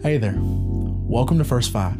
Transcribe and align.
Hey 0.00 0.16
there. 0.16 0.38
Welcome 0.38 1.38
to 1.38 1.44
First 1.44 1.72
Five. 1.72 1.98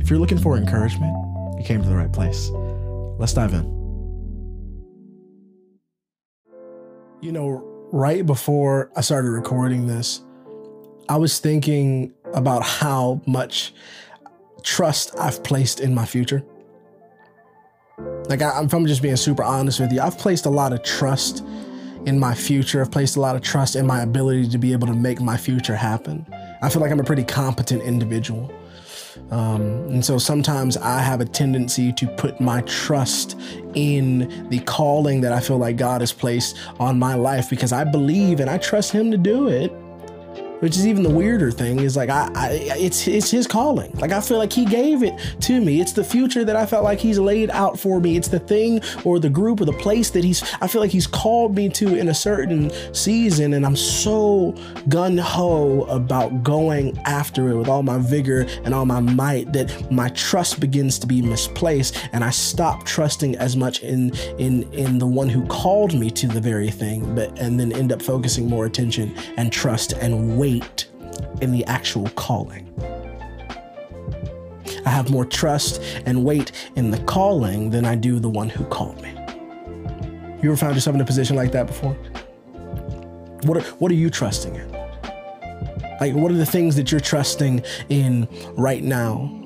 If 0.00 0.08
you're 0.08 0.18
looking 0.18 0.38
for 0.38 0.56
encouragement, 0.56 1.14
you 1.58 1.62
came 1.62 1.82
to 1.82 1.88
the 1.88 1.94
right 1.94 2.10
place. 2.10 2.48
Let's 3.18 3.34
dive 3.34 3.52
in. 3.52 3.66
You 7.20 7.32
know, 7.32 7.62
right 7.92 8.24
before 8.24 8.90
I 8.96 9.02
started 9.02 9.28
recording 9.28 9.86
this, 9.86 10.22
I 11.10 11.18
was 11.18 11.38
thinking 11.38 12.14
about 12.32 12.62
how 12.62 13.20
much 13.26 13.74
trust 14.62 15.14
I've 15.18 15.44
placed 15.44 15.80
in 15.80 15.94
my 15.94 16.06
future. 16.06 16.42
Like, 18.30 18.40
I, 18.40 18.62
if 18.64 18.72
I'm 18.72 18.86
just 18.86 19.02
being 19.02 19.16
super 19.16 19.42
honest 19.42 19.80
with 19.80 19.92
you, 19.92 20.00
I've 20.00 20.16
placed 20.16 20.46
a 20.46 20.50
lot 20.50 20.72
of 20.72 20.82
trust 20.82 21.44
in 22.06 22.18
my 22.18 22.34
future. 22.34 22.80
I've 22.80 22.90
placed 22.90 23.16
a 23.16 23.20
lot 23.20 23.36
of 23.36 23.42
trust 23.42 23.76
in 23.76 23.86
my 23.86 24.00
ability 24.00 24.48
to 24.48 24.56
be 24.56 24.72
able 24.72 24.86
to 24.86 24.94
make 24.94 25.20
my 25.20 25.36
future 25.36 25.76
happen. 25.76 26.24
I 26.62 26.68
feel 26.68 26.80
like 26.82 26.90
I'm 26.90 27.00
a 27.00 27.04
pretty 27.04 27.24
competent 27.24 27.82
individual. 27.82 28.50
Um, 29.30 29.62
and 29.88 30.04
so 30.04 30.18
sometimes 30.18 30.76
I 30.76 31.00
have 31.00 31.20
a 31.20 31.24
tendency 31.24 31.92
to 31.94 32.06
put 32.06 32.40
my 32.40 32.60
trust 32.62 33.38
in 33.74 34.48
the 34.48 34.60
calling 34.60 35.20
that 35.22 35.32
I 35.32 35.40
feel 35.40 35.58
like 35.58 35.76
God 35.76 36.00
has 36.00 36.12
placed 36.12 36.56
on 36.78 36.98
my 36.98 37.14
life 37.14 37.50
because 37.50 37.72
I 37.72 37.84
believe 37.84 38.40
and 38.40 38.48
I 38.48 38.58
trust 38.58 38.92
Him 38.92 39.10
to 39.10 39.18
do 39.18 39.48
it 39.48 39.72
which 40.60 40.76
is 40.76 40.86
even 40.86 41.02
the 41.02 41.10
weirder 41.10 41.50
thing 41.50 41.80
is 41.80 41.96
like 41.96 42.10
I, 42.10 42.30
I, 42.34 42.48
it's 42.78 43.06
it's 43.06 43.30
his 43.30 43.46
calling. 43.46 43.92
Like 43.94 44.12
i 44.12 44.20
feel 44.20 44.38
like 44.38 44.52
he 44.52 44.64
gave 44.64 45.02
it 45.02 45.14
to 45.42 45.60
me. 45.60 45.80
It's 45.80 45.92
the 45.92 46.04
future 46.04 46.44
that 46.44 46.56
i 46.56 46.66
felt 46.66 46.84
like 46.84 46.98
he's 46.98 47.18
laid 47.18 47.50
out 47.50 47.78
for 47.78 48.00
me. 48.00 48.16
It's 48.16 48.28
the 48.28 48.38
thing 48.38 48.80
or 49.04 49.18
the 49.18 49.30
group 49.30 49.60
or 49.60 49.64
the 49.64 49.72
place 49.72 50.10
that 50.10 50.24
he's 50.24 50.42
i 50.60 50.66
feel 50.66 50.80
like 50.80 50.90
he's 50.90 51.06
called 51.06 51.54
me 51.54 51.68
to 51.68 51.96
in 51.96 52.08
a 52.08 52.14
certain 52.14 52.70
season 52.94 53.54
and 53.54 53.64
i'm 53.64 53.76
so 53.76 54.54
gun-ho 54.88 55.82
about 55.84 56.42
going 56.42 56.96
after 57.04 57.50
it 57.50 57.56
with 57.56 57.68
all 57.68 57.82
my 57.82 57.98
vigor 57.98 58.46
and 58.64 58.74
all 58.74 58.84
my 58.84 59.00
might 59.00 59.52
that 59.52 59.90
my 59.90 60.08
trust 60.10 60.60
begins 60.60 60.98
to 60.98 61.06
be 61.06 61.22
misplaced 61.22 62.08
and 62.12 62.24
i 62.24 62.30
stop 62.30 62.84
trusting 62.84 63.36
as 63.36 63.56
much 63.56 63.82
in 63.82 64.14
in 64.38 64.70
in 64.72 64.98
the 64.98 65.06
one 65.06 65.28
who 65.28 65.46
called 65.46 65.94
me 65.94 66.10
to 66.10 66.26
the 66.26 66.40
very 66.40 66.70
thing 66.70 67.14
but 67.14 67.36
and 67.38 67.58
then 67.58 67.72
end 67.72 67.92
up 67.92 68.00
focusing 68.02 68.48
more 68.48 68.66
attention 68.66 69.14
and 69.36 69.52
trust 69.52 69.92
and 69.94 70.38
wait 70.38 70.47
weight 70.48 70.88
in 71.42 71.52
the 71.52 71.64
actual 71.66 72.08
calling. 72.10 72.64
I 74.86 74.90
have 74.90 75.10
more 75.10 75.26
trust 75.26 75.82
and 76.06 76.24
weight 76.24 76.52
in 76.76 76.90
the 76.90 76.98
calling 77.00 77.70
than 77.70 77.84
I 77.84 77.94
do 77.94 78.18
the 78.18 78.30
one 78.30 78.48
who 78.48 78.64
called 78.64 79.00
me. 79.02 79.10
You 80.42 80.50
ever 80.50 80.56
found 80.56 80.74
yourself 80.74 80.94
in 80.94 81.00
a 81.00 81.04
position 81.04 81.36
like 81.36 81.52
that 81.52 81.66
before? 81.66 81.92
What 83.44 83.58
are, 83.58 83.68
what 83.76 83.90
are 83.90 83.96
you 83.96 84.08
trusting 84.08 84.54
in? 84.54 84.70
Like, 86.00 86.14
what 86.14 86.30
are 86.30 86.36
the 86.36 86.46
things 86.46 86.76
that 86.76 86.90
you're 86.90 87.00
trusting 87.00 87.62
in 87.88 88.28
right 88.56 88.82
now 88.82 89.37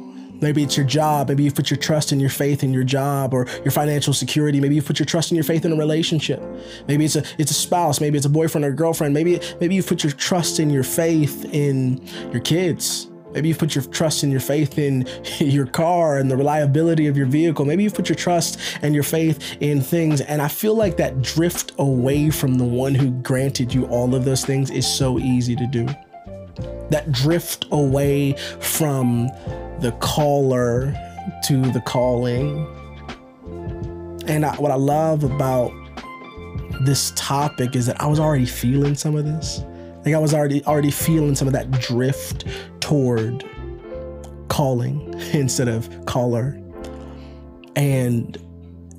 Maybe 0.42 0.62
it's 0.62 0.76
your 0.76 0.86
job. 0.86 1.28
Maybe 1.28 1.44
you've 1.44 1.54
put 1.54 1.70
your 1.70 1.78
trust 1.78 2.12
and 2.12 2.20
your 2.20 2.30
faith 2.30 2.62
in 2.62 2.72
your 2.74 2.84
job 2.84 3.32
or 3.32 3.46
your 3.64 3.70
financial 3.70 4.12
security. 4.12 4.60
Maybe 4.60 4.74
you've 4.74 4.86
put 4.86 4.98
your 4.98 5.06
trust 5.06 5.30
and 5.30 5.36
your 5.36 5.44
faith 5.44 5.64
in 5.64 5.72
a 5.72 5.76
relationship. 5.76 6.42
Maybe 6.88 7.04
it's 7.04 7.16
a 7.16 7.24
it's 7.38 7.50
a 7.50 7.54
spouse. 7.54 8.00
Maybe 8.00 8.16
it's 8.16 8.26
a 8.26 8.30
boyfriend 8.30 8.64
or 8.64 8.72
girlfriend. 8.72 9.14
Maybe 9.14 9.40
maybe 9.60 9.74
you've 9.74 9.86
put 9.86 10.02
your 10.02 10.12
trust 10.12 10.58
and 10.58 10.72
your 10.72 10.84
faith 10.84 11.44
in 11.52 12.04
your 12.32 12.40
kids. 12.40 13.08
Maybe 13.32 13.48
you've 13.48 13.58
put 13.58 13.74
your 13.74 13.84
trust 13.84 14.22
and 14.22 14.32
your 14.32 14.40
faith 14.40 14.78
in 14.78 15.06
your 15.38 15.66
car 15.66 16.18
and 16.18 16.30
the 16.30 16.36
reliability 16.36 17.06
of 17.06 17.16
your 17.16 17.26
vehicle. 17.26 17.64
Maybe 17.64 17.82
you've 17.82 17.94
put 17.94 18.08
your 18.08 18.16
trust 18.16 18.58
and 18.82 18.94
your 18.94 19.04
faith 19.04 19.56
in 19.60 19.80
things. 19.80 20.20
And 20.20 20.42
I 20.42 20.48
feel 20.48 20.74
like 20.74 20.96
that 20.98 21.22
drift 21.22 21.72
away 21.78 22.30
from 22.30 22.56
the 22.56 22.64
one 22.64 22.94
who 22.94 23.10
granted 23.10 23.72
you 23.72 23.86
all 23.86 24.14
of 24.14 24.24
those 24.24 24.44
things 24.44 24.70
is 24.70 24.86
so 24.86 25.18
easy 25.18 25.56
to 25.56 25.66
do. 25.66 25.86
That 26.90 27.10
drift 27.10 27.66
away 27.70 28.34
from 28.60 29.30
the 29.82 29.92
caller 29.92 30.94
to 31.44 31.60
the 31.72 31.80
calling. 31.80 32.66
And 34.26 34.46
I, 34.46 34.54
what 34.56 34.70
I 34.70 34.76
love 34.76 35.24
about 35.24 35.72
this 36.82 37.12
topic 37.16 37.76
is 37.76 37.86
that 37.86 38.00
I 38.00 38.06
was 38.06 38.18
already 38.18 38.46
feeling 38.46 38.94
some 38.94 39.16
of 39.16 39.24
this. 39.24 39.62
Like 40.04 40.14
I 40.14 40.18
was 40.18 40.34
already 40.34 40.64
already 40.64 40.90
feeling 40.90 41.34
some 41.34 41.46
of 41.46 41.52
that 41.54 41.70
drift 41.72 42.44
toward 42.80 43.44
calling 44.48 45.14
instead 45.32 45.68
of 45.68 46.06
caller. 46.06 46.58
And 47.76 48.38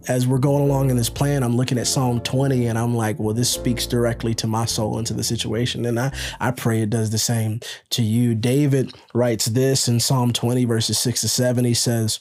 as 0.08 0.28
we're 0.28 0.38
going 0.38 0.64
along 0.64 0.90
in 0.90 0.97
this 0.97 1.09
plan, 1.09 1.44
I'm 1.44 1.56
looking 1.56 1.78
at 1.78 1.88
Psalm 1.88 2.19
20 2.22 2.68
and 2.68 2.78
I'm 2.78 2.96
like, 2.96 3.19
well, 3.19 3.34
this 3.34 3.50
speaks 3.50 3.88
directly 3.88 4.34
to 4.36 4.47
my 4.47 4.66
soul 4.66 4.97
and 4.97 5.08
to 5.08 5.14
the 5.14 5.24
situation. 5.24 5.86
And 5.86 6.00
I, 6.00 6.14
I 6.40 6.52
pray 6.52 6.81
it 6.81 6.90
does 6.90 7.09
the 7.12 7.18
same 7.18 7.62
to 7.91 8.03
you. 8.03 8.36
David 8.36 8.94
writes 9.14 9.46
this 9.46 9.88
in 9.88 10.00
Psalm 10.00 10.34
20, 10.34 10.66
verses 10.66 11.00
6 11.00 11.22
to 11.22 11.30
7. 11.30 11.66
He 11.66 11.74
says, 11.74 12.19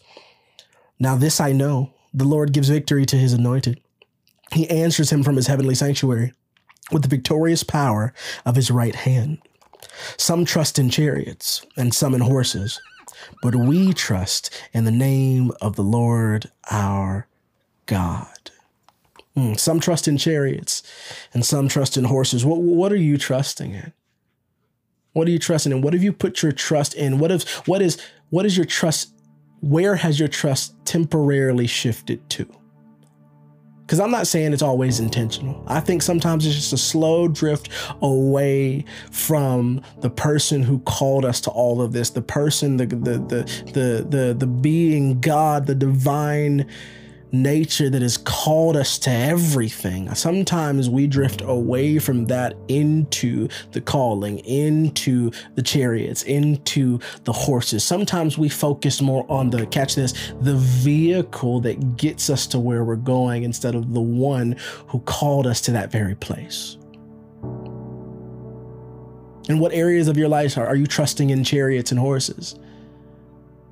Now 0.99 1.17
this 1.17 1.41
I 1.41 1.53
know, 1.53 1.93
the 2.15 2.25
Lord 2.25 2.53
gives 2.53 2.69
victory 2.69 3.05
to 3.07 3.17
his 3.17 3.33
anointed. 3.33 3.81
He 4.53 4.69
answers 4.69 5.11
him 5.11 5.23
from 5.23 5.37
his 5.37 5.47
heavenly 5.47 5.75
sanctuary 5.75 6.35
with 6.91 7.03
the 7.03 7.09
victorious 7.09 7.65
power 7.65 8.13
of 8.45 8.57
his 8.57 8.71
right 8.71 8.95
hand. 8.95 9.39
Some 10.17 10.45
trust 10.45 10.79
in 10.79 10.91
chariots 10.91 11.65
and 11.77 11.95
some 11.95 12.15
in 12.15 12.21
horses, 12.21 12.81
but 13.43 13.55
we 13.55 13.93
trust 13.93 14.51
in 14.73 14.85
the 14.85 14.91
name 14.91 15.53
of 15.61 15.77
the 15.77 15.83
Lord 15.83 16.51
our 16.71 17.27
God. 17.93 18.51
Mm, 19.37 19.59
some 19.59 19.81
trust 19.81 20.09
in 20.09 20.19
chariots 20.19 20.83
and 21.33 21.45
some 21.45 21.69
trust 21.69 21.97
in 21.97 22.05
horses. 22.05 22.45
What, 22.45 22.61
what 22.61 22.93
are 22.93 22.97
you 22.97 23.17
trusting 23.17 23.73
in? 23.73 23.93
What 25.13 25.29
are 25.29 25.31
you 25.31 25.39
trusting 25.39 25.73
in? 25.73 25.83
What 25.83 25.95
have 25.95 26.03
you 26.03 26.13
put 26.13 26.43
your 26.43 26.53
trust 26.53 26.95
in? 26.95 27.19
What 27.19 27.31
if 27.31 27.67
what 27.69 27.83
is 27.83 28.01
what 28.31 28.47
is 28.47 28.57
your 28.57 28.67
trust? 28.67 29.15
Where 29.61 29.95
has 29.97 30.19
your 30.19 30.29
trust 30.29 30.75
temporarily 30.85 31.67
shifted 31.67 32.29
to? 32.31 32.47
Because 33.83 34.01
I'm 34.01 34.11
not 34.11 34.27
saying 34.27 34.55
it's 34.55 34.63
always 34.63 35.01
intentional. 35.01 35.63
I 35.67 35.81
think 35.81 36.01
sometimes 36.03 36.47
it's 36.47 36.55
just 36.55 36.73
a 36.73 36.79
slow 36.79 37.29
drift 37.29 37.69
away 38.01 38.87
from 39.11 39.83
the 40.01 40.09
person 40.09 40.63
who 40.63 40.79
called 40.81 41.27
us 41.27 41.43
to 41.43 41.51
all 41.51 41.83
of 41.83 41.93
this, 41.93 42.11
the 42.11 42.23
person, 42.23 42.79
the 42.79 42.87
the 42.87 43.19
the 43.19 43.65
the 43.73 44.07
the, 44.09 44.35
the 44.39 44.47
being 44.47 45.21
God, 45.21 45.67
the 45.67 45.75
divine 45.75 46.67
nature 47.33 47.89
that 47.89 48.03
has 48.03 48.19
called 48.19 48.77
us 48.77 48.99
to 49.01 49.11
everything. 49.11 50.15
Sometimes 50.15 50.89
we 50.89 51.07
drift 51.07 51.41
away 51.43 51.99
from 51.99 52.27
that 52.27 52.55
into 52.69 53.49
the 53.73 53.81
calling, 53.81 54.39
into 54.41 55.31
the 55.55 55.63
chariots, 55.63 56.23
into 56.25 56.99
the 57.25 57.33
horses. 57.33 57.83
Sometimes 57.83 58.37
we 58.37 58.49
focus 58.49 59.01
more 59.01 59.25
on 59.31 59.51
the, 59.51 59.67
catch 59.67 59.95
this, 59.95 60.13
the 60.43 60.55
vehicle 60.57 61.61
that 61.61 61.97
gets 61.97 62.29
us 62.29 62.47
to 62.49 62.61
where 62.61 62.85
we're 62.85 62.97
going 62.97 63.43
instead 63.43 63.75
of 63.75 63.95
the 63.95 64.01
one 64.01 64.57
who 64.89 65.01
called 65.01 65.47
us 65.47 65.61
to 65.63 65.73
that 65.73 65.91
very 65.91 66.15
place. 66.15 66.77
In 69.49 69.59
what 69.59 69.73
areas 69.73 70.07
of 70.07 70.17
your 70.17 70.29
life 70.29 70.57
are, 70.57 70.67
are 70.67 70.77
you 70.77 70.87
trusting 70.87 71.31
in 71.31 71.43
chariots 71.43 71.91
and 71.91 71.99
horses? 71.99 72.55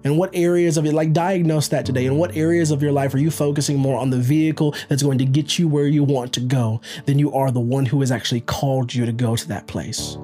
And 0.02 0.16
what 0.16 0.30
areas 0.34 0.76
of 0.76 0.86
it, 0.86 0.94
like 0.94 1.12
diagnose 1.12 1.68
that 1.68 1.84
today. 1.84 2.06
And 2.06 2.18
what 2.18 2.34
areas 2.36 2.70
of 2.70 2.82
your 2.82 2.92
life 2.92 3.12
are 3.14 3.18
you 3.18 3.30
focusing 3.30 3.78
more 3.78 3.98
on 3.98 4.10
the 4.10 4.18
vehicle 4.18 4.74
that's 4.88 5.02
going 5.02 5.18
to 5.18 5.24
get 5.24 5.58
you 5.58 5.68
where 5.68 5.86
you 5.86 6.04
want 6.04 6.32
to 6.34 6.40
go 6.40 6.80
than 7.04 7.18
you 7.18 7.32
are 7.32 7.50
the 7.50 7.60
one 7.60 7.86
who 7.86 8.00
has 8.00 8.10
actually 8.10 8.40
called 8.40 8.94
you 8.94 9.04
to 9.04 9.12
go 9.12 9.36
to 9.36 9.48
that 9.48 9.66
place? 9.66 10.16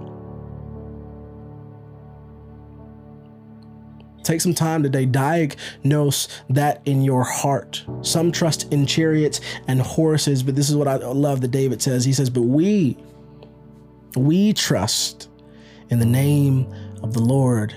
Take 4.23 4.41
some 4.41 4.55
time 4.55 4.83
today, 4.83 5.07
diagnose 5.07 6.27
that 6.51 6.83
in 6.85 7.03
your 7.03 7.23
heart. 7.23 7.85
Some 8.03 8.33
trust 8.33 8.73
in 8.73 8.85
chariots 8.85 9.41
and 9.69 9.81
horses, 9.81 10.43
but 10.43 10.57
this 10.57 10.69
is 10.69 10.75
what 10.75 10.89
I 10.89 10.97
love 10.97 11.43
that 11.43 11.53
David 11.53 11.81
says. 11.81 12.05
He 12.05 12.13
says, 12.13 12.29
But 12.29 12.43
we, 12.43 12.97
we 14.17 14.53
trust 14.53 15.29
in 15.91 16.01
the 16.01 16.07
name 16.07 16.67
of 17.05 17.13
the 17.13 17.21
Lord 17.21 17.77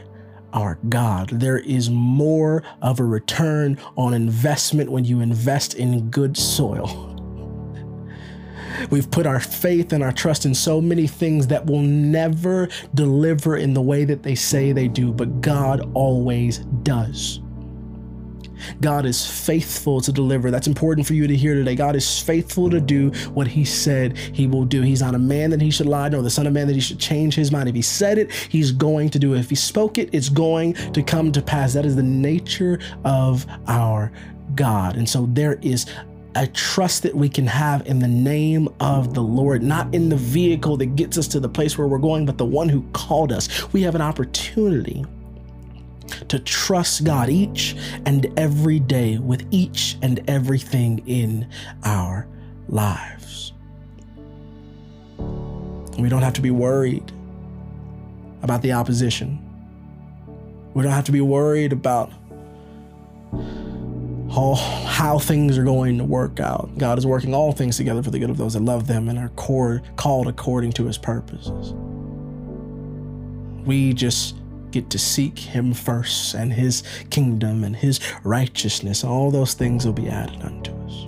our 0.53 0.79
God. 0.89 1.29
There 1.29 1.59
is 1.59 1.89
more 1.89 2.63
of 2.81 2.99
a 2.99 3.03
return 3.03 3.77
on 3.97 4.13
investment 4.13 4.91
when 4.91 5.05
you 5.05 5.21
invest 5.21 5.75
in 5.75 6.09
good 6.09 6.37
soil. 6.37 7.15
We've 8.89 9.09
put 9.09 9.25
our 9.25 9.39
faith 9.39 9.93
and 9.93 10.03
our 10.03 10.11
trust 10.11 10.45
in 10.45 10.53
so 10.53 10.79
many 10.79 11.07
things 11.07 11.47
that 11.47 11.65
will 11.65 11.81
never 11.81 12.69
deliver 12.93 13.57
in 13.57 13.73
the 13.73 13.81
way 13.81 14.05
that 14.05 14.23
they 14.23 14.35
say 14.35 14.71
they 14.71 14.87
do, 14.87 15.11
but 15.11 15.41
God 15.41 15.91
always 15.93 16.59
does. 16.83 17.41
God 18.81 19.05
is 19.05 19.25
faithful 19.25 20.01
to 20.01 20.11
deliver. 20.11 20.51
That's 20.51 20.67
important 20.67 21.07
for 21.07 21.13
you 21.13 21.27
to 21.27 21.35
hear 21.35 21.55
today. 21.55 21.75
God 21.75 21.95
is 21.95 22.19
faithful 22.19 22.69
to 22.69 22.79
do 22.79 23.11
what 23.33 23.47
he 23.47 23.65
said 23.65 24.17
he 24.17 24.47
will 24.47 24.65
do. 24.65 24.81
He's 24.81 25.01
not 25.01 25.15
a 25.15 25.19
man 25.19 25.49
that 25.51 25.61
he 25.61 25.71
should 25.71 25.87
lie, 25.87 26.09
nor 26.09 26.21
the 26.21 26.29
son 26.29 26.47
of 26.47 26.53
man 26.53 26.67
that 26.67 26.73
he 26.73 26.81
should 26.81 26.99
change 26.99 27.35
his 27.35 27.51
mind. 27.51 27.69
If 27.69 27.75
he 27.75 27.81
said 27.81 28.17
it, 28.17 28.31
he's 28.31 28.71
going 28.71 29.09
to 29.09 29.19
do 29.19 29.33
it. 29.33 29.39
If 29.39 29.49
he 29.49 29.55
spoke 29.55 29.97
it, 29.97 30.09
it's 30.13 30.29
going 30.29 30.73
to 30.73 31.03
come 31.03 31.31
to 31.31 31.41
pass. 31.41 31.73
That 31.73 31.85
is 31.85 31.95
the 31.95 32.03
nature 32.03 32.79
of 33.03 33.45
our 33.67 34.11
God. 34.55 34.95
And 34.95 35.07
so 35.07 35.27
there 35.31 35.59
is 35.61 35.85
a 36.35 36.47
trust 36.47 37.03
that 37.03 37.15
we 37.15 37.27
can 37.27 37.47
have 37.47 37.85
in 37.87 37.99
the 37.99 38.07
name 38.07 38.69
of 38.79 39.13
the 39.13 39.21
Lord, 39.21 39.63
not 39.63 39.93
in 39.93 40.09
the 40.09 40.15
vehicle 40.15 40.77
that 40.77 40.95
gets 40.95 41.17
us 41.17 41.27
to 41.29 41.39
the 41.39 41.49
place 41.49 41.77
where 41.77 41.87
we're 41.87 41.97
going, 41.97 42.25
but 42.25 42.37
the 42.37 42.45
one 42.45 42.69
who 42.69 42.83
called 42.93 43.31
us. 43.31 43.71
We 43.73 43.81
have 43.81 43.95
an 43.95 44.01
opportunity 44.01 45.05
to 46.29 46.39
trust 46.39 47.03
God 47.03 47.29
each 47.29 47.75
and 48.05 48.31
every 48.37 48.79
day 48.79 49.17
with 49.17 49.45
each 49.51 49.97
and 50.01 50.23
everything 50.27 51.03
in 51.05 51.49
our 51.83 52.27
lives. 52.67 53.53
We 55.17 56.07
don't 56.07 56.21
have 56.21 56.33
to 56.33 56.41
be 56.41 56.51
worried 56.51 57.11
about 58.41 58.61
the 58.61 58.71
opposition. 58.71 59.45
We 60.73 60.83
don't 60.83 60.93
have 60.93 61.05
to 61.05 61.11
be 61.11 61.21
worried 61.21 61.73
about 61.73 62.11
how, 64.31 64.53
how 64.53 65.19
things 65.19 65.57
are 65.57 65.63
going 65.63 65.97
to 65.97 66.03
work 66.03 66.39
out. 66.39 66.77
God 66.77 66.97
is 66.97 67.05
working 67.05 67.33
all 67.33 67.51
things 67.51 67.77
together 67.77 68.03
for 68.03 68.11
the 68.11 68.19
good 68.19 68.29
of 68.29 68.37
those 68.37 68.53
that 68.53 68.61
love 68.61 68.87
them 68.87 69.09
and 69.09 69.17
are 69.17 69.29
called 69.29 70.27
according 70.27 70.71
to 70.73 70.85
his 70.85 70.97
purposes. 70.97 71.73
We 73.65 73.93
just 73.93 74.35
get 74.71 74.89
to 74.91 74.99
seek 74.99 75.37
him 75.37 75.73
first 75.73 76.33
and 76.33 76.53
his 76.53 76.83
kingdom 77.09 77.63
and 77.63 77.75
his 77.75 77.99
righteousness. 78.23 79.03
All 79.03 79.31
those 79.31 79.53
things 79.53 79.85
will 79.85 79.93
be 79.93 80.07
added 80.07 80.41
unto 80.41 80.71
us. 80.85 81.07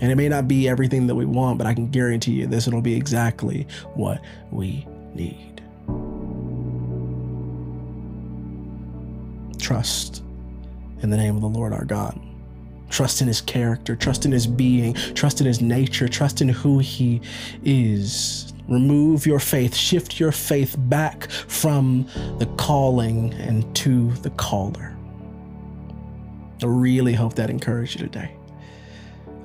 And 0.00 0.10
it 0.10 0.16
may 0.16 0.28
not 0.28 0.48
be 0.48 0.68
everything 0.68 1.06
that 1.06 1.14
we 1.14 1.24
want, 1.24 1.58
but 1.58 1.66
I 1.66 1.74
can 1.74 1.90
guarantee 1.90 2.32
you 2.32 2.46
this 2.46 2.66
it'll 2.66 2.80
be 2.80 2.94
exactly 2.94 3.66
what 3.94 4.22
we 4.50 4.86
need. 5.14 5.62
Trust 9.58 10.22
in 11.00 11.10
the 11.10 11.16
name 11.16 11.36
of 11.36 11.42
the 11.42 11.48
Lord 11.48 11.72
our 11.72 11.84
God. 11.84 12.20
Trust 12.90 13.20
in 13.20 13.26
his 13.26 13.40
character, 13.40 13.96
trust 13.96 14.24
in 14.24 14.32
his 14.32 14.46
being, 14.46 14.94
trust 15.14 15.40
in 15.40 15.46
his 15.46 15.60
nature, 15.60 16.06
trust 16.08 16.40
in 16.40 16.48
who 16.48 16.78
he 16.78 17.20
is. 17.64 18.53
Remove 18.68 19.26
your 19.26 19.40
faith, 19.40 19.74
shift 19.74 20.18
your 20.18 20.32
faith 20.32 20.74
back 20.78 21.30
from 21.30 22.06
the 22.38 22.46
calling 22.56 23.34
and 23.34 23.74
to 23.76 24.10
the 24.22 24.30
caller. 24.30 24.96
I 26.62 26.66
really 26.66 27.12
hope 27.12 27.34
that 27.34 27.50
encouraged 27.50 28.00
you 28.00 28.06
today. 28.06 28.34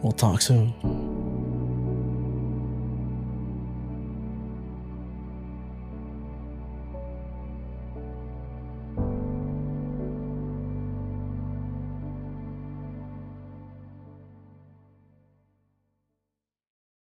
We'll 0.01 0.13
talk 0.13 0.41
soon. 0.41 1.28